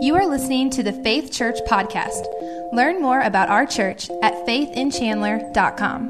[0.00, 2.26] You are listening to the Faith Church Podcast.
[2.72, 6.08] Learn more about our church at faithinchandler.com.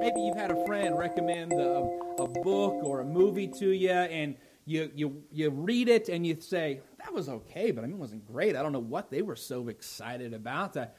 [0.00, 1.80] Maybe you've had a friend recommend a,
[2.18, 6.40] a book or a movie to you, and you, you, you read it and you
[6.40, 8.56] say, That was okay, but I mean, it wasn't great.
[8.56, 10.74] I don't know what they were so excited about.
[10.74, 10.96] That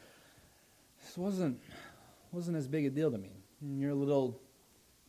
[1.03, 1.61] this wasn't,
[2.31, 3.31] wasn't as big a deal to me.
[3.61, 4.41] And you're a little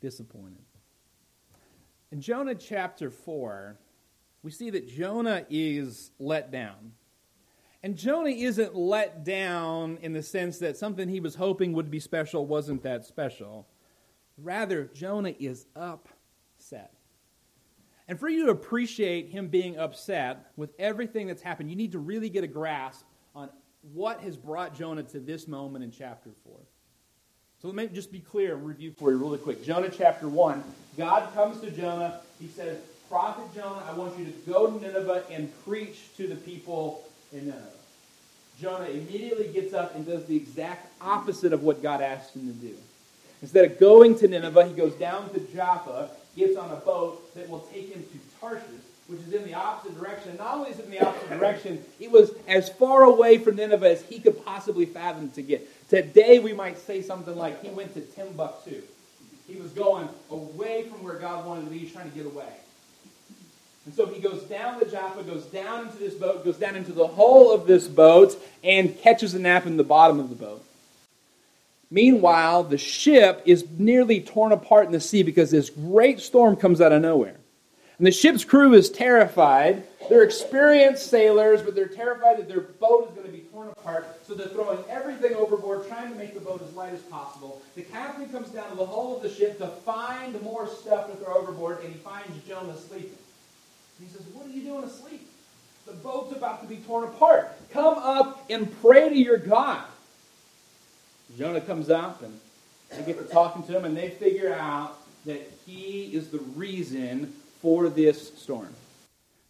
[0.01, 0.63] disappointed.
[2.11, 3.77] In Jonah chapter 4,
[4.43, 6.93] we see that Jonah is let down.
[7.83, 12.01] And Jonah isn't let down in the sense that something he was hoping would be
[12.01, 13.69] special wasn't that special.
[14.37, 16.93] Rather, Jonah is upset.
[18.09, 21.99] And for you to appreciate him being upset with everything that's happened, you need to
[21.99, 23.51] really get a grasp on
[23.93, 26.59] what has brought Jonah to this moment in chapter 4.
[27.61, 29.65] So let me just be clear and review for you really quick.
[29.65, 30.65] Jonah chapter 1,
[30.97, 32.21] God comes to Jonah.
[32.41, 32.79] He says,
[33.09, 37.47] Prophet Jonah, I want you to go to Nineveh and preach to the people in
[37.47, 37.63] Nineveh.
[38.61, 42.53] Jonah immediately gets up and does the exact opposite of what God asked him to
[42.53, 42.75] do.
[43.41, 47.49] Instead of going to Nineveh, he goes down to Joppa, gets on a boat that
[47.49, 48.65] will take him to Tarshish,
[49.07, 50.37] which is in the opposite direction.
[50.37, 53.91] Not only is it in the opposite direction, it was as far away from Nineveh
[53.91, 55.89] as he could possibly fathom to get.
[55.89, 58.83] Today, we might say something like he went to Timbuktu.
[59.47, 61.89] He was going away from where God wanted to be.
[61.89, 62.53] Trying to get away.
[63.89, 66.93] And so he goes down the Joppa, goes down into this boat, goes down into
[66.93, 70.63] the hull of this boat, and catches a nap in the bottom of the boat.
[71.91, 76.83] Meanwhile, the ship is nearly torn apart in the sea because this great storm comes
[76.83, 77.37] out of nowhere.
[77.97, 79.85] And the ship's crew is terrified.
[80.11, 84.07] They're experienced sailors, but they're terrified that their boat is going to be torn apart.
[84.27, 87.63] So they're throwing everything overboard, trying to make the boat as light as possible.
[87.75, 91.17] The captain comes down to the hull of the ship to find more stuff to
[91.17, 93.17] throw overboard, and he finds Jonah sleeping.
[93.99, 95.29] And he says, What are you doing asleep?
[95.87, 97.51] The boat's about to be torn apart.
[97.71, 99.85] Come up and pray to your God.
[101.37, 102.39] Jonah comes up, and
[102.91, 107.33] they get to talking to him, and they figure out that he is the reason
[107.61, 108.73] for this storm.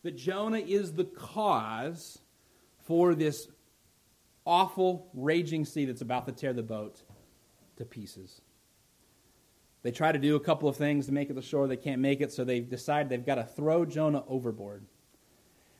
[0.03, 2.19] That Jonah is the cause
[2.85, 3.49] for this
[4.45, 7.03] awful, raging sea that's about to tear the boat
[7.77, 8.41] to pieces.
[9.83, 11.67] They try to do a couple of things to make it to shore.
[11.69, 14.85] They can't make it, so they decide they've got to throw Jonah overboard.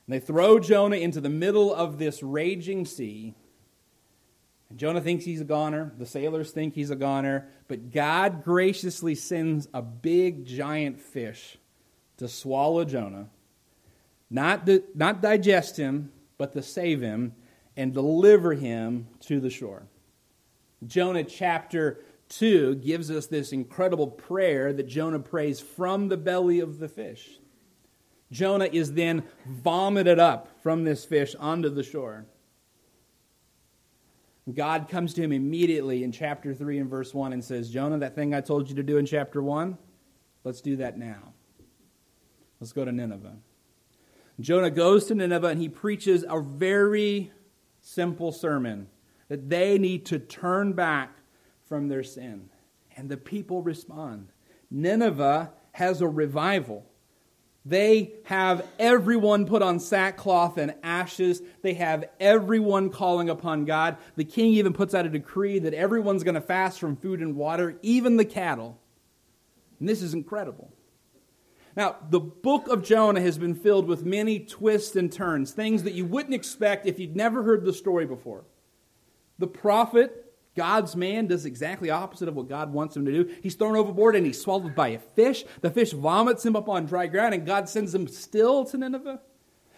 [0.07, 3.35] And they throw Jonah into the middle of this raging sea.
[4.69, 5.93] And Jonah thinks he's a goner.
[5.97, 7.49] The sailors think he's a goner.
[7.67, 11.57] But God graciously sends a big, giant fish
[12.17, 13.29] to swallow Jonah,
[14.29, 17.33] not, to, not digest him, but to save him
[17.77, 19.87] and deliver him to the shore.
[20.85, 26.79] Jonah chapter 2 gives us this incredible prayer that Jonah prays from the belly of
[26.79, 27.39] the fish.
[28.31, 32.25] Jonah is then vomited up from this fish onto the shore.
[34.53, 38.15] God comes to him immediately in chapter 3 and verse 1 and says, Jonah, that
[38.15, 39.77] thing I told you to do in chapter 1,
[40.43, 41.33] let's do that now.
[42.59, 43.37] Let's go to Nineveh.
[44.39, 47.31] Jonah goes to Nineveh and he preaches a very
[47.81, 48.87] simple sermon
[49.27, 51.18] that they need to turn back
[51.69, 52.49] from their sin.
[52.97, 54.33] And the people respond.
[54.69, 56.85] Nineveh has a revival.
[57.65, 61.41] They have everyone put on sackcloth and ashes.
[61.61, 63.97] They have everyone calling upon God.
[64.15, 67.35] The king even puts out a decree that everyone's going to fast from food and
[67.35, 68.79] water, even the cattle.
[69.79, 70.73] And this is incredible.
[71.75, 75.93] Now, the book of Jonah has been filled with many twists and turns, things that
[75.93, 78.43] you wouldn't expect if you'd never heard the story before.
[79.37, 80.28] The prophet,
[80.59, 83.33] God's man, does exactly opposite of what God wants him to do.
[83.41, 85.45] He's thrown overboard and he's swallowed by a fish.
[85.61, 89.21] The fish vomits him up on dry ground, and God sends him still to Nineveh.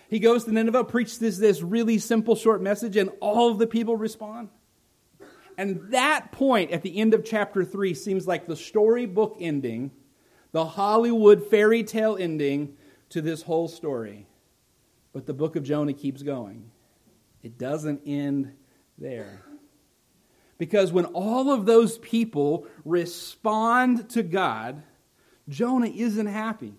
[0.09, 3.95] He goes to Nineveh, preaches this, really simple, short message, and all of the people
[3.95, 4.49] respond.
[5.55, 9.91] And that point at the end of chapter 3 seems like the storybook ending
[10.51, 12.75] the Hollywood fairy tale ending
[13.09, 14.25] to this whole story.
[15.13, 16.71] But the book of Jonah keeps going.
[17.43, 18.53] It doesn't end
[18.97, 19.43] there.
[20.61, 24.83] Because when all of those people respond to God,
[25.49, 26.75] Jonah isn't happy.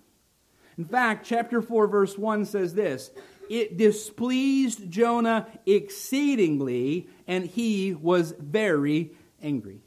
[0.79, 3.11] In fact, chapter 4, verse 1 says this
[3.50, 9.11] It displeased Jonah exceedingly, and he was very
[9.43, 9.81] angry.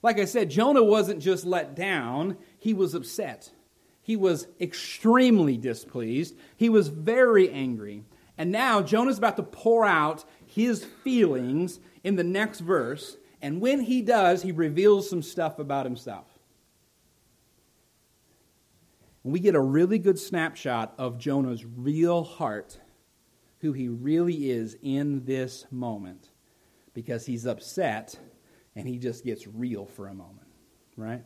[0.00, 3.50] Like I said, Jonah wasn't just let down, he was upset.
[4.00, 6.36] He was extremely displeased.
[6.56, 8.04] He was very angry.
[8.38, 13.16] And now Jonah's about to pour out his feelings in the next verse.
[13.44, 16.26] And when he does, he reveals some stuff about himself.
[19.22, 22.78] And we get a really good snapshot of Jonah's real heart
[23.58, 26.30] who he really is in this moment
[26.94, 28.18] because he's upset
[28.76, 30.48] and he just gets real for a moment,
[30.96, 31.22] right?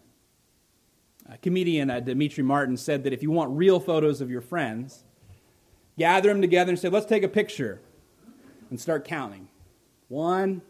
[1.31, 5.05] A comedian, uh, Demetri Martin, said that if you want real photos of your friends,
[5.97, 7.81] gather them together and say, let's take a picture
[8.71, 9.47] and start counting.
[10.09, 10.63] One,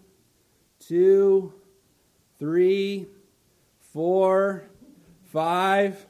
[0.87, 1.53] two,
[2.39, 3.07] three,
[3.93, 4.65] four,
[5.33, 6.07] five.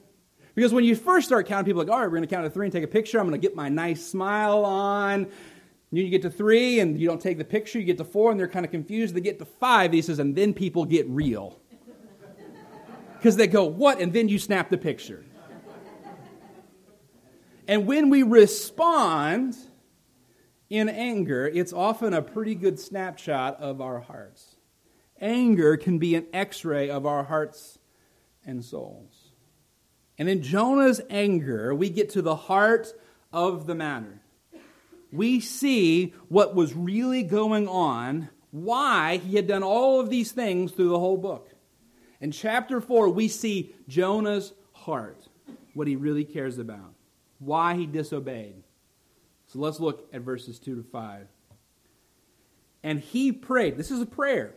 [0.55, 2.44] Because when you first start counting, people are like, all right, we're going to count
[2.44, 3.19] to three and take a picture.
[3.19, 5.29] I'm going to get my nice smile on.
[5.91, 7.79] You get to three and you don't take the picture.
[7.79, 9.15] You get to four and they're kind of confused.
[9.15, 11.59] They get to five, he says, and then people get real.
[13.17, 14.00] Because they go, what?
[14.00, 15.25] And then you snap the picture.
[17.67, 19.56] And when we respond
[20.71, 24.58] in anger, it's often a pretty good snapshot of our hearts.
[25.20, 27.79] Anger can be an x ray of our hearts
[28.44, 29.32] and souls.
[30.19, 32.93] And in Jonah's anger, we get to the heart
[33.32, 34.20] of the matter.
[35.12, 40.73] We see what was really going on, why he had done all of these things
[40.73, 41.50] through the whole book.
[42.21, 45.29] In chapter 4, we see Jonah's heart,
[45.75, 46.94] what he really cares about
[47.38, 48.62] why he disobeyed.
[49.47, 51.26] So let's look at verses 2 to 5.
[52.82, 53.76] And he prayed.
[53.76, 54.55] This is a prayer.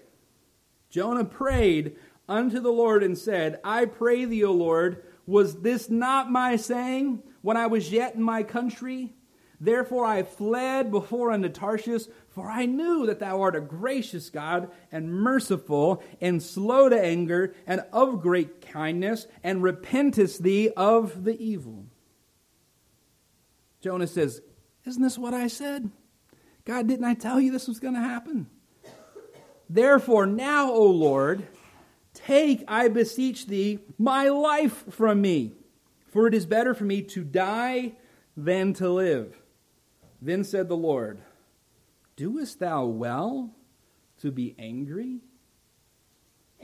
[0.92, 1.96] Jonah prayed
[2.28, 7.24] unto the Lord and said, I pray thee, O Lord, was this not my saying
[7.42, 9.14] when I was yet in my country?
[9.60, 14.70] Therefore I fled before unto Tarshish, for I knew that thou art a gracious God
[14.92, 21.42] and merciful and slow to anger and of great kindness and repentest thee of the
[21.42, 21.86] evil.
[23.82, 24.42] Jonah says,
[24.86, 25.90] Isn't this what I said?
[26.66, 28.48] God, didn't I tell you this was going to happen?
[29.74, 31.48] Therefore, now, O Lord,
[32.14, 35.54] take, I beseech thee, my life from me,
[36.08, 37.94] for it is better for me to die
[38.36, 39.42] than to live.
[40.22, 41.22] Then said the Lord,
[42.18, 43.56] Doest thou well
[44.20, 45.22] to be angry?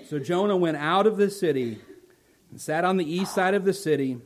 [0.10, 1.80] So Jonah went out of the city
[2.52, 4.18] and sat on the east side of the city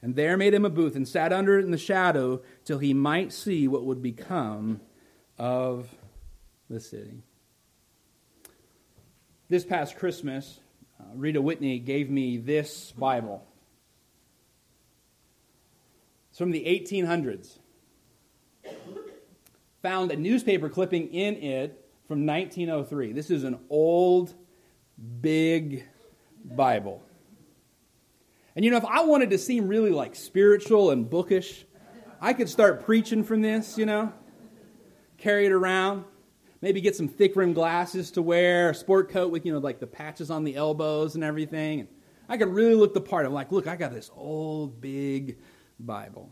[0.00, 2.94] and there made him a booth and sat under it in the shadow till he
[2.94, 4.80] might see what would become
[5.36, 5.94] of
[6.70, 7.22] the city.
[9.50, 10.60] This past Christmas,
[11.00, 13.46] uh, Rita Whitney gave me this Bible.
[16.28, 17.58] It's from the 1800s.
[19.80, 23.12] Found a newspaper clipping in it from 1903.
[23.12, 24.34] This is an old,
[25.22, 25.86] big
[26.44, 27.02] Bible.
[28.54, 31.64] And you know, if I wanted to seem really like spiritual and bookish,
[32.20, 34.12] I could start preaching from this, you know,
[35.16, 36.04] carry it around,
[36.60, 39.80] maybe get some thick rimmed glasses to wear, a sport coat with, you know, like
[39.80, 41.80] the patches on the elbows and everything.
[41.80, 41.88] And
[42.28, 43.26] I could really look the part.
[43.26, 45.38] I'm like, look, I got this old, big
[45.78, 46.30] Bible.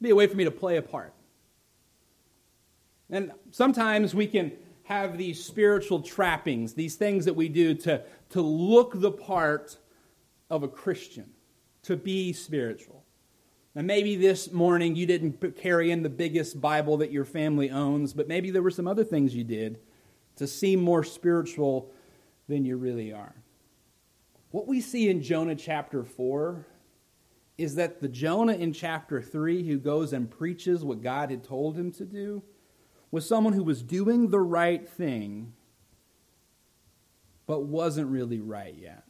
[0.00, 1.14] Be a way for me to play a part.
[3.10, 4.52] And sometimes we can
[4.84, 9.76] have these spiritual trappings, these things that we do to, to look the part
[10.50, 11.30] of a Christian,
[11.82, 13.04] to be spiritual.
[13.74, 18.12] And maybe this morning you didn't carry in the biggest Bible that your family owns,
[18.12, 19.78] but maybe there were some other things you did
[20.36, 21.92] to seem more spiritual
[22.48, 23.34] than you really are.
[24.50, 26.66] What we see in Jonah chapter 4
[27.58, 31.76] is that the Jonah in chapter 3 who goes and preaches what God had told
[31.76, 32.42] him to do
[33.10, 35.52] was someone who was doing the right thing,
[37.46, 39.07] but wasn't really right yet.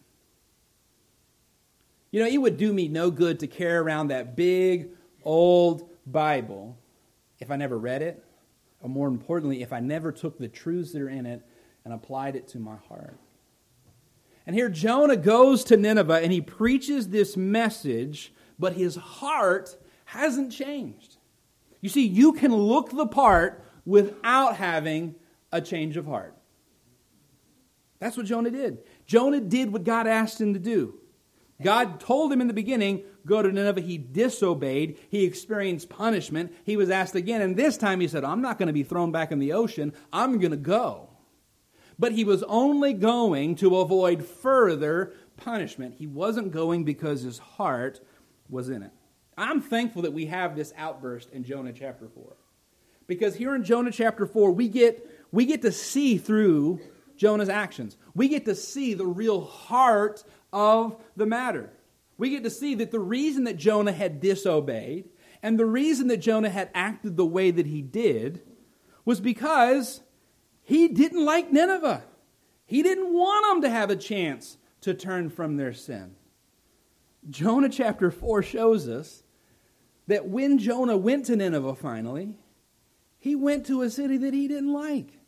[2.11, 4.91] You know, it would do me no good to carry around that big,
[5.23, 6.79] old Bible
[7.39, 8.25] if I never read it,
[8.81, 11.43] or more importantly, if I never took the truths that are in it
[11.85, 13.19] and applied it to my heart.
[14.47, 20.53] And here Jonah goes to Nineveh and he preaches this message, but his heart hasn't
[20.53, 21.19] changed.
[21.81, 25.15] You see, you can look the part without having
[25.53, 26.35] a change of heart.
[27.99, 28.79] That's what Jonah did.
[29.07, 30.95] Jonah did what God asked him to do.
[31.61, 33.81] God told him in the beginning, go to Nineveh.
[33.81, 34.99] He disobeyed.
[35.11, 36.55] He experienced punishment.
[36.65, 39.11] He was asked again, and this time he said, I'm not going to be thrown
[39.11, 39.93] back in the ocean.
[40.13, 41.09] I'm going to go.
[41.99, 45.97] But he was only going to avoid further punishment.
[45.99, 48.01] He wasn't going because his heart
[48.49, 48.93] was in it.
[49.37, 52.37] I'm thankful that we have this outburst in Jonah chapter 4.
[53.09, 56.81] Because here in Jonah chapter 4, we get, we get to see through
[57.17, 57.97] Jonah's actions.
[58.15, 61.73] We get to see the real heart of the matter.
[62.17, 65.09] We get to see that the reason that Jonah had disobeyed
[65.43, 68.43] and the reason that Jonah had acted the way that he did
[69.05, 70.03] was because
[70.63, 72.05] he didn't like Nineveh.
[72.67, 76.17] He didn't want them to have a chance to turn from their sin.
[77.31, 79.23] Jonah chapter 4 shows us
[80.07, 82.35] that when Jonah went to Nineveh finally,
[83.19, 85.21] he went to a city that he didn't like.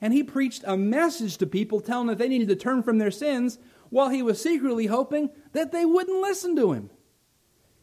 [0.00, 2.98] And he preached a message to people telling them that they needed to turn from
[2.98, 3.58] their sins
[3.90, 6.90] while he was secretly hoping that they wouldn't listen to him.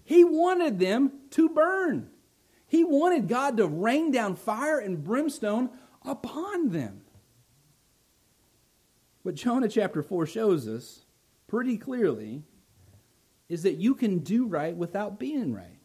[0.03, 2.09] He wanted them to burn.
[2.65, 5.69] He wanted God to rain down fire and brimstone
[6.03, 7.01] upon them.
[9.23, 11.05] What Jonah chapter 4 shows us
[11.47, 12.43] pretty clearly
[13.49, 15.79] is that you can do right without being right.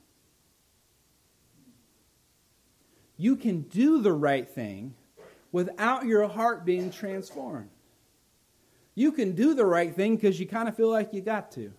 [3.17, 4.95] You can do the right thing
[5.53, 7.71] without your heart being transformed.
[8.95, 11.73] You can do the right thing because you kind of feel like you got to.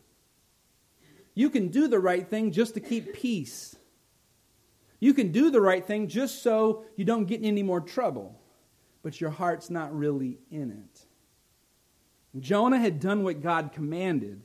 [1.36, 3.76] You can do the right thing just to keep peace.
[5.00, 8.40] You can do the right thing just so you don't get in any more trouble,
[9.02, 11.06] but your heart's not really in it.
[12.40, 14.42] Jonah had done what God commanded,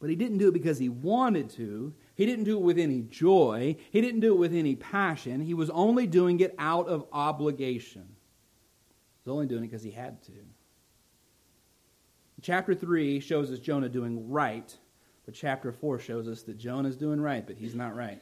[0.00, 1.92] but he didn't do it because he wanted to.
[2.14, 3.76] He didn't do it with any joy.
[3.90, 5.40] He didn't do it with any passion.
[5.40, 8.06] He was only doing it out of obligation.
[9.24, 10.32] He was only doing it because he had to.
[12.42, 14.76] Chapter 3 shows us Jonah doing right,
[15.24, 18.20] but chapter 4 shows us that Jonah's doing right, but he's not right.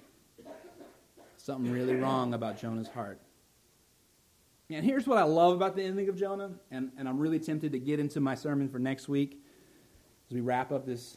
[1.39, 3.19] Something really wrong about Jonah's heart.
[4.69, 7.73] And here's what I love about the ending of Jonah, and, and I'm really tempted
[7.73, 9.43] to get into my sermon for next week
[10.29, 11.17] as we wrap up this.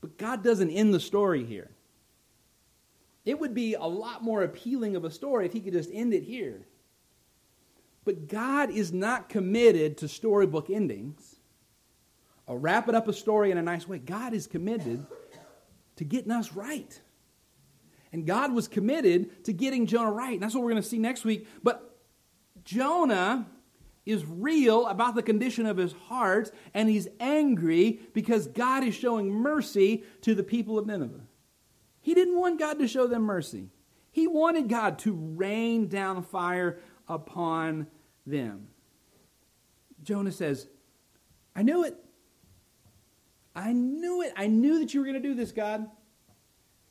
[0.00, 1.70] But God doesn't end the story here.
[3.24, 6.12] It would be a lot more appealing of a story if He could just end
[6.12, 6.66] it here.
[8.04, 11.33] But God is not committed to storybook endings
[12.46, 13.98] or wrapping up a story in a nice way.
[13.98, 15.06] God is committed
[15.96, 17.00] to getting us right.
[18.12, 20.34] And God was committed to getting Jonah right.
[20.34, 21.48] And that's what we're going to see next week.
[21.62, 21.98] But
[22.64, 23.46] Jonah
[24.06, 29.30] is real about the condition of his heart, and he's angry because God is showing
[29.30, 31.22] mercy to the people of Nineveh.
[32.00, 33.70] He didn't want God to show them mercy,
[34.10, 37.86] he wanted God to rain down fire upon
[38.26, 38.68] them.
[40.02, 40.68] Jonah says,
[41.56, 41.96] I knew it.
[43.54, 44.32] I knew it.
[44.36, 45.88] I knew that you were going to do this, God.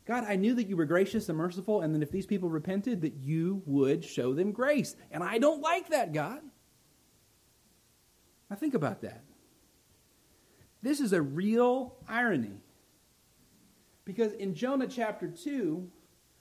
[0.05, 3.01] God, I knew that you were gracious and merciful, and that if these people repented,
[3.01, 4.95] that you would show them grace.
[5.11, 6.41] And I don't like that, God.
[8.49, 9.23] Now think about that.
[10.81, 12.59] This is a real irony.
[14.05, 15.89] Because in Jonah chapter 2,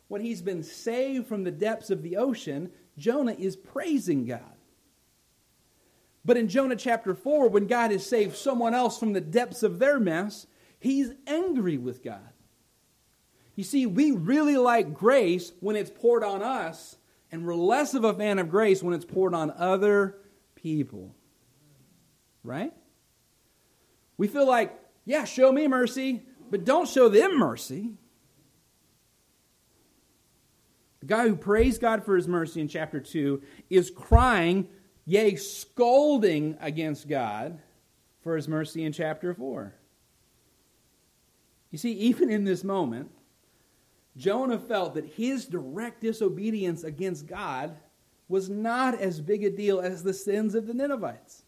[0.08, 4.51] when he's been saved from the depths of the ocean, Jonah is praising God.
[6.24, 9.78] But in Jonah chapter 4, when God has saved someone else from the depths of
[9.78, 10.46] their mess,
[10.78, 12.28] he's angry with God.
[13.54, 16.96] You see, we really like grace when it's poured on us,
[17.30, 20.18] and we're less of a fan of grace when it's poured on other
[20.54, 21.14] people.
[22.44, 22.72] Right?
[24.16, 27.90] We feel like, yeah, show me mercy, but don't show them mercy.
[31.00, 34.68] The guy who praised God for his mercy in chapter 2 is crying,
[35.04, 37.58] yea, scolding against God
[38.22, 39.74] for his mercy in chapter 4.
[41.70, 43.10] You see, even in this moment,
[44.16, 47.76] Jonah felt that his direct disobedience against God
[48.28, 51.42] was not as big a deal as the sins of the Ninevites.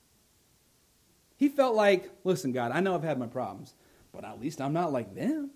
[1.37, 3.75] He felt like, listen, God, I know I've had my problems,
[4.13, 5.51] but at least I'm not like them.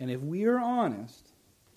[0.00, 1.28] And if we are honest,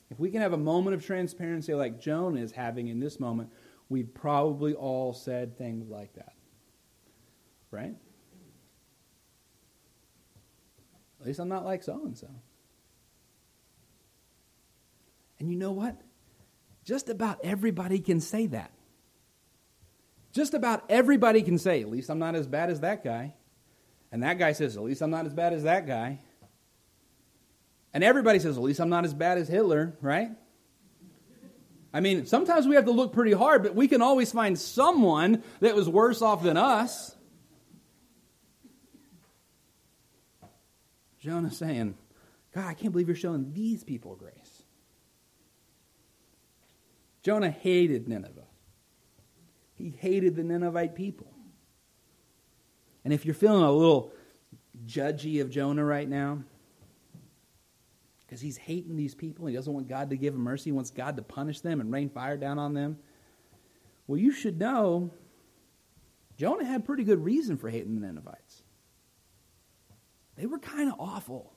[0.10, 3.50] if we can have a moment of transparency like Jonah is having in this moment,
[3.90, 6.34] we've probably all said things like that.
[7.72, 7.96] Right?
[11.20, 12.30] At least I'm not like so and so.
[15.40, 16.00] And you know what?
[16.84, 18.72] Just about everybody can say that.
[20.32, 23.34] Just about everybody can say, at least I'm not as bad as that guy.
[24.12, 26.20] And that guy says, at least I'm not as bad as that guy.
[27.94, 30.32] And everybody says, at least I'm not as bad as Hitler, right?
[31.96, 35.42] I mean, sometimes we have to look pretty hard, but we can always find someone
[35.62, 37.16] that was worse off than us.
[41.22, 41.96] Jonah saying,
[42.54, 44.64] God, I can't believe you're showing these people grace.
[47.24, 48.44] Jonah hated Nineveh.
[49.76, 51.32] He hated the Ninevite people.
[53.06, 54.12] And if you're feeling a little
[54.86, 56.44] judgy of Jonah right now,
[58.36, 60.92] because he's hating these people, he doesn't want God to give him mercy, he wants
[60.92, 62.98] God to punish them and rain fire down on them.
[64.08, 65.10] Well, you should know
[66.36, 68.64] Jonah had pretty good reason for hating the Ninevites.
[70.36, 71.54] They were kind of awful.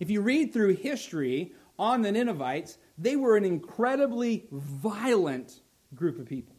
[0.00, 5.60] If you read through history on the Ninevites, they were an incredibly violent
[5.94, 6.56] group of people.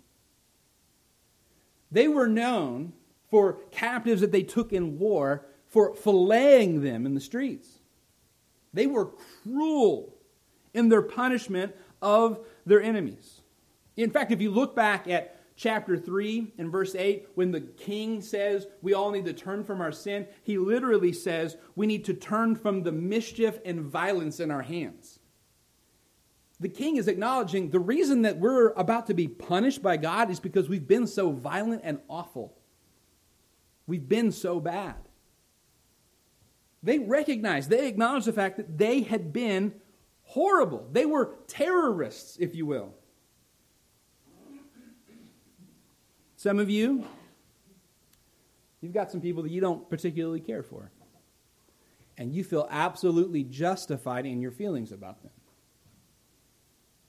[1.91, 2.93] They were known
[3.31, 7.79] for captives that they took in war for filleting them in the streets.
[8.75, 10.13] They were cruel
[10.73, 13.41] in their punishment of their enemies.
[13.95, 18.21] In fact, if you look back at chapter 3 and verse 8, when the king
[18.21, 22.13] says we all need to turn from our sin, he literally says we need to
[22.13, 25.19] turn from the mischief and violence in our hands.
[26.59, 30.41] The king is acknowledging the reason that we're about to be punished by God is
[30.41, 32.57] because we've been so violent and awful.
[33.87, 34.95] We've been so bad.
[36.85, 39.73] They recognized, they acknowledged the fact that they had been
[40.21, 40.87] horrible.
[40.91, 42.93] They were terrorists, if you will.
[46.35, 47.03] Some of you,
[48.81, 50.91] you've got some people that you don't particularly care for.
[52.19, 55.31] And you feel absolutely justified in your feelings about them.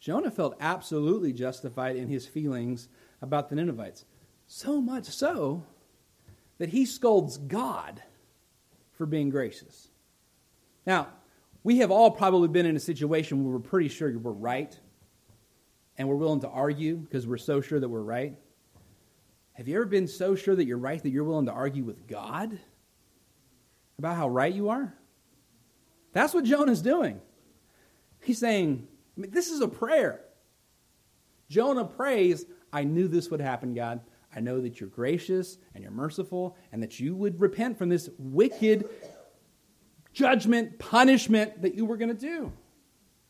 [0.00, 2.88] Jonah felt absolutely justified in his feelings
[3.20, 4.06] about the Ninevites.
[4.46, 5.64] So much so
[6.56, 8.02] that he scolds God
[8.96, 9.88] for being gracious.
[10.86, 11.08] Now,
[11.62, 14.78] we have all probably been in a situation where we're pretty sure we're right
[15.98, 18.36] and we're willing to argue because we're so sure that we're right.
[19.54, 22.06] Have you ever been so sure that you're right that you're willing to argue with
[22.06, 22.58] God
[23.98, 24.94] about how right you are?
[26.12, 27.20] That's what Jonah's doing.
[28.22, 28.86] He's saying,
[29.16, 30.20] I mean, This is a prayer.
[31.48, 34.00] Jonah prays, I knew this would happen, God.
[34.36, 38.10] I know that you're gracious and you're merciful and that you would repent from this
[38.18, 38.86] wicked
[40.12, 42.52] judgment, punishment that you were going to do.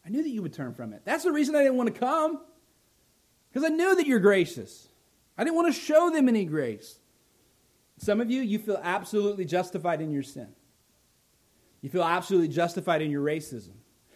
[0.05, 1.03] I knew that you would turn from it.
[1.05, 2.41] That's the reason I didn't want to come,
[3.49, 4.89] because I knew that you're gracious.
[5.39, 6.99] I didn't want to show them any grace.
[7.99, 10.49] Some of you, you feel absolutely justified in your sin.
[11.83, 13.73] You feel absolutely justified in your racism.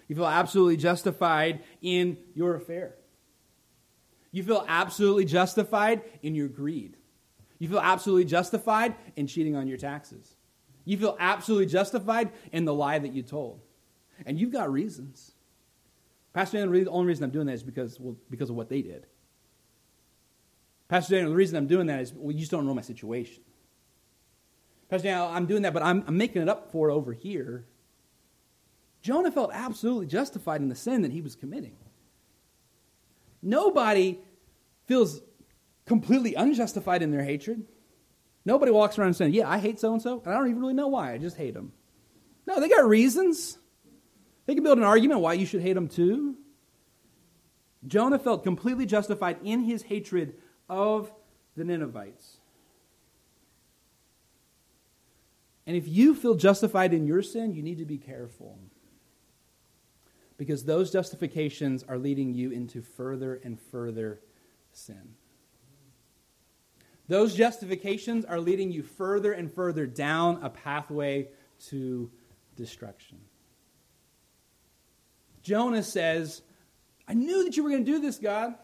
[0.09, 2.95] You feel absolutely justified in your affair.
[4.33, 6.97] You feel absolutely justified in your greed.
[7.59, 10.37] You feel absolutely justified in cheating on your taxes.
[10.85, 13.61] You feel absolutely justified in the lie that you told.
[14.25, 15.33] And you've got reasons.
[16.33, 18.83] Pastor Daniel, the only reason I'm doing that is because, well, because of what they
[18.83, 19.07] did.
[20.89, 23.43] Pastor Daniel, the reason I'm doing that is well, you just don't know my situation.
[24.89, 27.65] Pastor Daniel, I'm doing that, but I'm, I'm making it up for over here.
[29.03, 31.77] Jonah felt absolutely justified in the sin that he was committing.
[33.43, 34.19] Nobody
[34.87, 35.21] feels
[35.87, 37.65] completely unjustified in their hatred.
[38.45, 40.75] Nobody walks around saying, Yeah, I hate so and so, and I don't even really
[40.75, 41.13] know why.
[41.13, 41.73] I just hate them.
[42.47, 43.59] No, they got reasons.
[44.47, 46.37] They can build an argument why you should hate them too.
[47.87, 50.35] Jonah felt completely justified in his hatred
[50.69, 51.13] of
[51.57, 52.39] the Ninevites.
[55.67, 58.59] And if you feel justified in your sin, you need to be careful.
[60.41, 64.21] Because those justifications are leading you into further and further
[64.73, 65.15] sin.
[67.09, 71.29] Those justifications are leading you further and further down a pathway
[71.67, 72.11] to
[72.57, 73.19] destruction.
[75.43, 76.41] Jonah says,
[77.07, 78.55] I knew that you were going to do this, God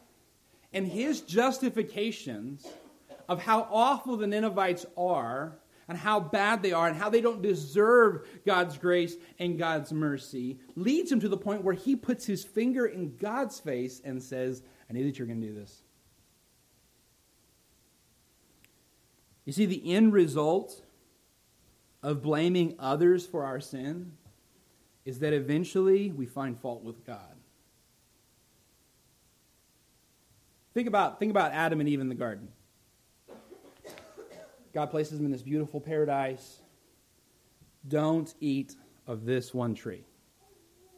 [0.77, 2.67] and his justifications
[3.31, 5.57] of how awful the Ninevites are
[5.89, 10.59] and how bad they are and how they don't deserve God's grace and God's mercy
[10.75, 14.63] leads him to the point where he puts his finger in God's face and says,
[14.91, 15.83] I knew that you're going to do this.
[19.45, 20.83] You see, the end result
[22.03, 24.13] of blaming others for our sin
[25.05, 27.37] is that eventually we find fault with God.
[30.75, 32.49] Think about, think about Adam and Eve in the garden.
[34.77, 36.59] God places them in this beautiful paradise.
[37.89, 40.05] Don't eat of this one tree.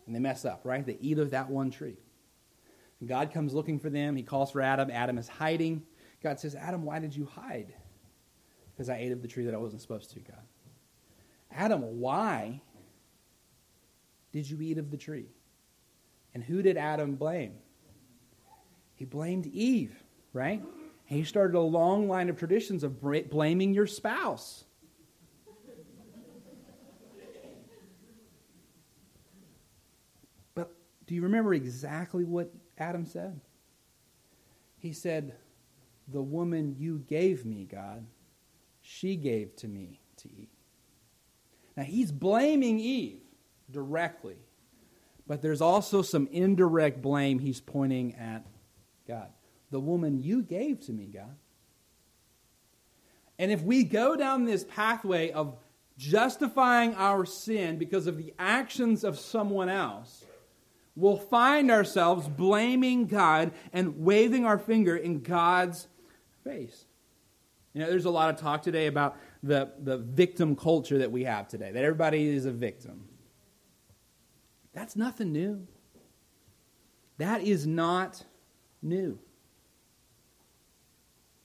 [0.05, 0.85] And they mess up, right?
[0.85, 1.97] They eat of that one tree.
[2.99, 4.17] And God comes looking for them.
[4.17, 4.91] He calls for Adam.
[4.91, 5.85] Adam is hiding.
[6.25, 7.73] God says, Adam, why did you hide?
[8.73, 10.43] Because I ate of the tree that I wasn't supposed to, God.
[11.53, 12.61] Adam, why
[14.33, 15.29] did you eat of the tree?
[16.35, 17.55] And who did Adam blame?
[18.97, 19.95] He blamed Eve,
[20.33, 20.65] right?
[21.09, 24.65] He started a long line of traditions of blaming your spouse.
[30.55, 30.71] But
[31.07, 33.41] do you remember exactly what Adam said?
[34.77, 35.35] He said,
[36.09, 38.05] The woman you gave me, God,
[38.83, 40.51] she gave to me to eat.
[41.75, 43.23] Now he's blaming Eve
[43.71, 44.37] directly,
[45.27, 48.45] but there's also some indirect blame he's pointing at
[49.07, 49.31] God.
[49.71, 51.37] The woman you gave to me, God.
[53.39, 55.57] And if we go down this pathway of
[55.97, 60.25] justifying our sin because of the actions of someone else,
[60.97, 65.87] we'll find ourselves blaming God and waving our finger in God's
[66.45, 66.87] face.
[67.75, 71.25] You know, there's a lot of talk today about the, the victim culture that we
[71.25, 73.05] have today, that everybody is a victim.
[74.73, 75.67] That's nothing new.
[77.19, 78.25] That is not
[78.83, 79.19] new.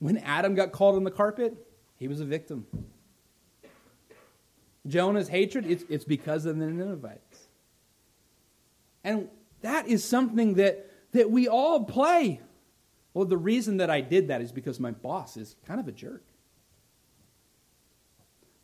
[0.03, 1.55] When Adam got called on the carpet,
[1.95, 2.67] he was a victim.
[4.85, 7.47] Jonah's hatred, it's, it's because of the Ninevites.
[9.05, 9.29] And
[9.61, 12.41] that is something that, that we all play.
[13.13, 15.93] Well, the reason that I did that is because my boss is kind of a
[15.93, 16.25] jerk.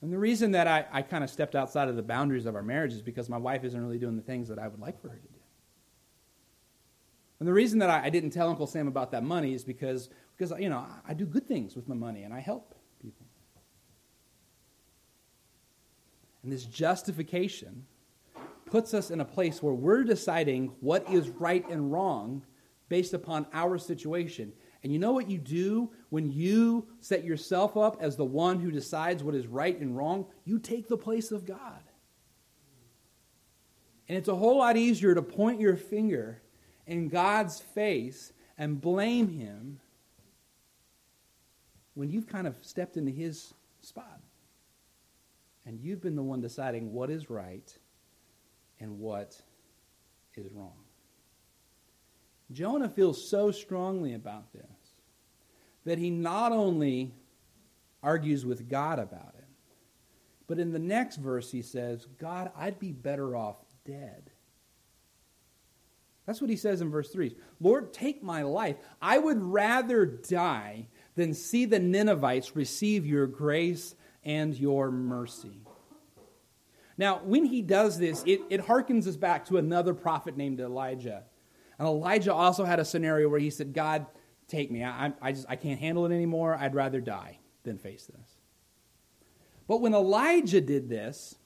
[0.01, 2.63] And the reason that I, I kind of stepped outside of the boundaries of our
[2.63, 5.07] marriage is because my wife isn't really doing the things that I would like for
[5.07, 5.38] her to do.
[7.39, 10.09] And the reason that I, I didn't tell Uncle Sam about that money is because,
[10.37, 13.25] because you know, I, I do good things with my money and I help people.
[16.43, 17.85] And this justification
[18.65, 22.45] puts us in a place where we're deciding what is right and wrong
[22.87, 24.53] based upon our situation.
[24.83, 28.71] And you know what you do when you set yourself up as the one who
[28.71, 30.25] decides what is right and wrong?
[30.45, 31.83] You take the place of God.
[34.07, 36.41] And it's a whole lot easier to point your finger
[36.89, 39.79] in God's face and blame Him
[41.93, 44.19] when you've kind of stepped into His spot.
[45.65, 47.77] And you've been the one deciding what is right
[48.79, 49.39] and what
[50.35, 50.73] is wrong.
[52.51, 54.63] Jonah feels so strongly about this
[55.85, 57.13] that he not only
[58.01, 59.47] argues with God about it,
[60.47, 64.31] but in the next verse he says, God, I'd be better off dead.
[66.29, 67.35] That's what he says in verse 3.
[67.59, 68.75] Lord, take my life.
[69.01, 75.63] I would rather die than see the Ninevites receive your grace and your mercy.
[76.99, 81.23] Now, when he does this, it, it harkens us back to another prophet named Elijah.
[81.79, 84.05] And Elijah also had a scenario where he said, God,
[84.47, 84.83] take me.
[84.83, 86.53] I, I, just, I can't handle it anymore.
[86.53, 88.37] I'd rather die than face this.
[89.67, 91.39] But when Elijah did this,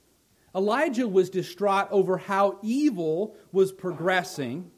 [0.56, 4.70] Elijah was distraught over how evil was progressing,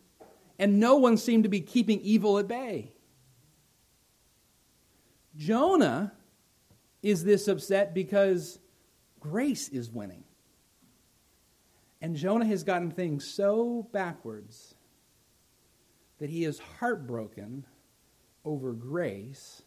[0.57, 2.91] and no one seemed to be keeping evil at bay.
[5.35, 6.13] Jonah
[7.01, 8.59] is this upset because
[9.19, 10.23] grace is winning.
[12.01, 14.75] And Jonah has gotten things so backwards
[16.19, 17.65] that he is heartbroken
[18.43, 19.63] over grace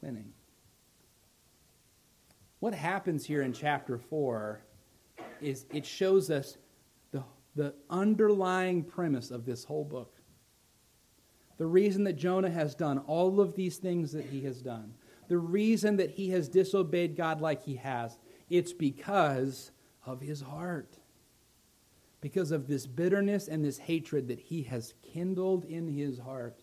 [0.00, 0.32] winning.
[2.60, 4.60] What happens here in chapter 4
[5.40, 6.56] is it shows us
[7.54, 10.14] the, underlying premise of this whole book.
[11.56, 14.94] The reason that Jonah has done all of these things that he has done,
[15.28, 18.18] the reason that he has disobeyed God like he has,
[18.50, 19.70] it's because
[20.04, 20.98] of his heart
[22.24, 26.58] because of this bitterness and this hatred that he has kindled in his heart.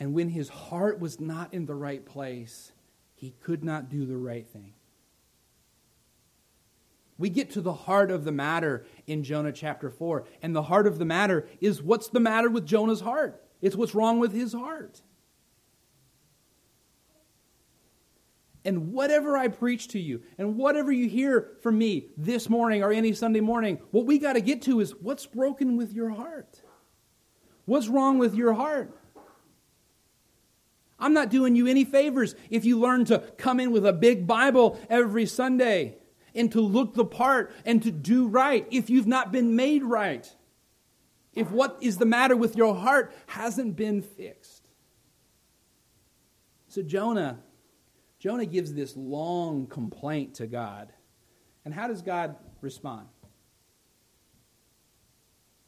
[0.00, 2.72] And when his heart was not in the right place,
[3.14, 4.72] he could not do the right thing.
[7.16, 10.24] We get to the heart of the matter in Jonah chapter 4.
[10.42, 13.42] And the heart of the matter is what's the matter with Jonah's heart?
[13.60, 15.00] It's what's wrong with his heart.
[18.64, 22.92] And whatever I preach to you, and whatever you hear from me this morning or
[22.92, 26.62] any Sunday morning, what we got to get to is what's broken with your heart?
[27.66, 28.98] What's wrong with your heart?
[30.98, 34.26] I'm not doing you any favors if you learn to come in with a big
[34.26, 35.98] Bible every Sunday
[36.34, 40.30] and to look the part and to do right if you've not been made right.
[41.32, 44.68] If what is the matter with your heart hasn't been fixed.
[46.68, 47.40] So, Jonah
[48.24, 50.90] Jonah gives this long complaint to God.
[51.66, 53.06] And how does God respond?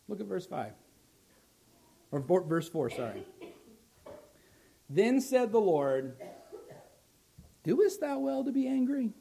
[0.09, 0.73] Look at verse 5.
[2.11, 3.27] Or verse 4, sorry.
[4.89, 6.17] Then said the Lord,
[7.63, 9.13] Doest thou well to be angry?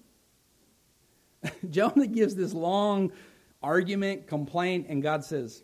[1.70, 3.12] Jonah gives this long
[3.62, 5.64] argument, complaint, and God says,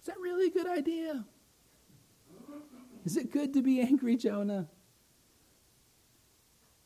[0.00, 1.24] Is that really a good idea?
[3.04, 4.68] Is it good to be angry, Jonah?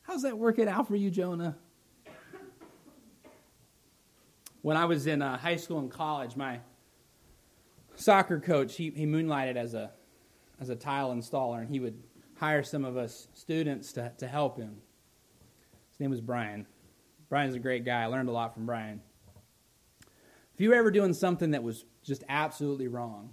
[0.03, 1.57] How's that working out for you, Jonah?
[4.61, 6.59] When I was in uh, high school and college, my
[7.95, 9.91] soccer coach, he, he moonlighted as a,
[10.59, 12.01] as a tile installer, and he would
[12.37, 14.77] hire some of us students to, to help him.
[15.91, 16.65] His name was Brian.
[17.33, 18.03] Brian's a great guy.
[18.03, 19.01] I learned a lot from Brian.
[20.53, 23.31] If you were ever doing something that was just absolutely wrong,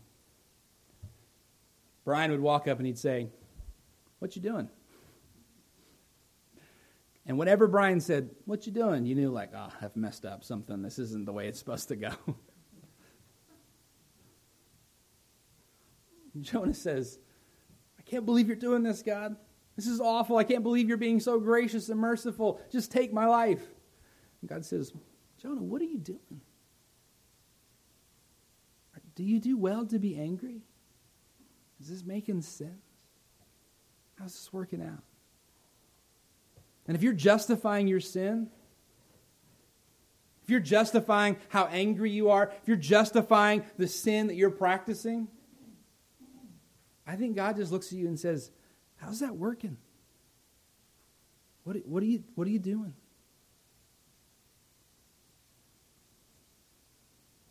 [2.06, 3.28] Brian would walk up and he'd say,
[4.18, 4.70] What you doing?
[7.26, 9.04] And whenever Brian said, What you doing?
[9.04, 10.80] You knew, like, oh, I've messed up something.
[10.80, 12.12] This isn't the way it's supposed to go.
[16.40, 17.18] Jonah says,
[17.98, 19.36] I can't believe you're doing this, God.
[19.76, 20.38] This is awful.
[20.38, 22.62] I can't believe you're being so gracious and merciful.
[22.72, 23.60] Just take my life.
[24.40, 24.92] And God says,
[25.40, 26.40] Jonah, what are you doing?
[29.20, 30.62] Do you do well to be angry?
[31.78, 32.70] Is this making sense?
[34.18, 35.02] How's this working out?
[36.86, 38.48] And if you're justifying your sin,
[40.42, 45.28] if you're justifying how angry you are, if you're justifying the sin that you're practicing,
[47.06, 48.50] I think God just looks at you and says,
[48.96, 49.76] How's that working?
[51.64, 52.94] What, what, are, you, what are you doing?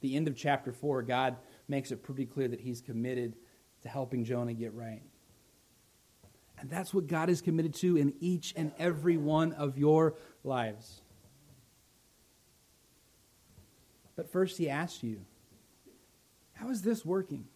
[0.01, 3.35] The end of chapter 4, God makes it pretty clear that He's committed
[3.81, 5.01] to helping Jonah get right.
[6.59, 11.01] And that's what God is committed to in each and every one of your lives.
[14.15, 15.21] But first, He asks you,
[16.53, 17.47] How is this working?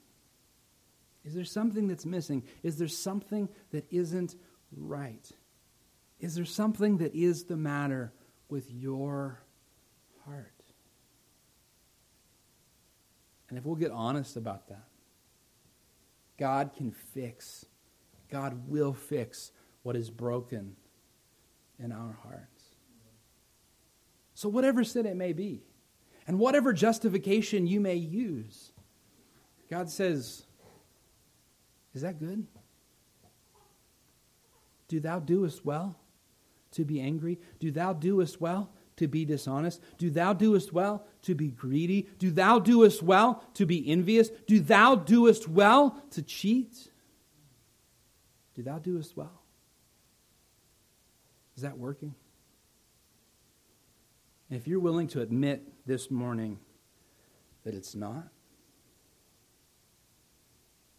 [1.25, 2.43] Is there something that's missing?
[2.63, 4.35] Is there something that isn't
[4.75, 5.29] right?
[6.19, 8.13] Is there something that is the matter
[8.49, 9.41] with your
[10.25, 10.62] heart?
[13.49, 14.87] And if we'll get honest about that,
[16.37, 17.65] God can fix,
[18.31, 19.51] God will fix
[19.83, 20.75] what is broken
[21.77, 22.63] in our hearts.
[24.33, 25.61] So, whatever sin it may be,
[26.27, 28.71] and whatever justification you may use,
[29.69, 30.45] God says,
[31.93, 32.47] is that good?
[34.87, 35.97] Do thou doest well
[36.71, 37.39] to be angry?
[37.59, 39.81] Do thou doest well to be dishonest?
[39.97, 42.09] Do thou doest well to be greedy?
[42.19, 44.29] Do thou doest well to be envious?
[44.47, 46.89] Do thou doest well to cheat?
[48.55, 49.41] Do thou doest well?
[51.55, 52.15] Is that working?
[54.49, 56.59] If you're willing to admit this morning
[57.63, 58.27] that it's not,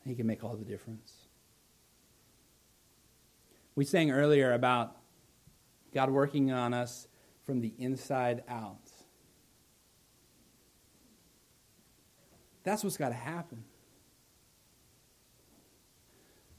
[0.05, 1.13] he can make all the difference.
[3.77, 4.97] We sang earlier about
[5.93, 7.09] God working on us
[7.45, 8.91] from the inside out.
[12.63, 13.65] That's what's got to happen.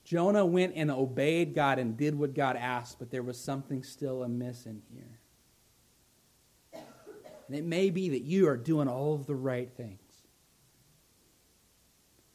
[0.04, 4.24] Jonah went and obeyed God and did what God asked, but there was something still
[4.24, 5.20] amiss in here.
[7.48, 10.00] And it may be that you are doing all of the right things.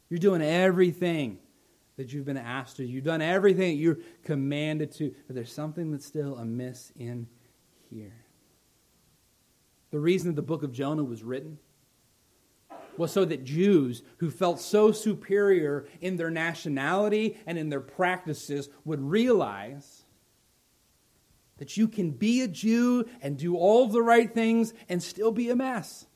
[0.08, 1.38] You're doing everything
[1.96, 2.84] that you've been asked to.
[2.84, 7.28] You've done everything that you're commanded to, but there's something that's still amiss in
[7.88, 8.14] here.
[9.90, 11.58] The reason the book of Jonah was written
[12.96, 18.68] was so that Jews who felt so superior in their nationality and in their practices
[18.84, 20.04] would realize
[21.58, 25.50] that you can be a Jew and do all the right things and still be
[25.50, 26.06] a mess.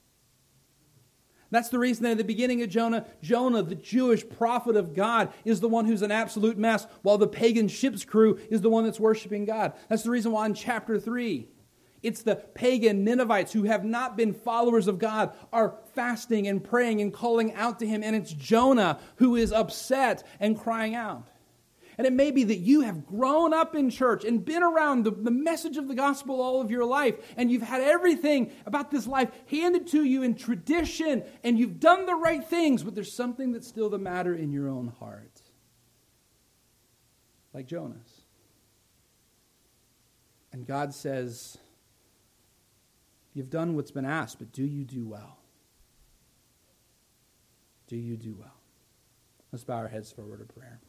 [1.51, 5.33] That's the reason that at the beginning of Jonah, Jonah, the Jewish prophet of God,
[5.45, 8.85] is the one who's an absolute mess, while the pagan ship's crew is the one
[8.85, 9.73] that's worshiping God.
[9.89, 11.47] That's the reason why in chapter 3,
[12.05, 17.01] it's the pagan Ninevites who have not been followers of God are fasting and praying
[17.01, 21.29] and calling out to him, and it's Jonah who is upset and crying out.
[21.97, 25.13] And it may be that you have grown up in church and been around the,
[25.13, 29.07] the message of the gospel all of your life, and you've had everything about this
[29.07, 33.53] life handed to you in tradition, and you've done the right things, but there's something
[33.53, 35.41] that's still the matter in your own heart.
[37.53, 38.23] Like Jonas.
[40.53, 41.59] And God says,
[43.35, 45.39] You've done what's been asked, but do you do well?
[47.89, 48.55] Do you do well?
[49.53, 50.81] Let's bow our heads for a word of prayer.